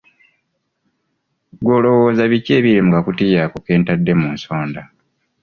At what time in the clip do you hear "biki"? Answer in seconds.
2.31-2.51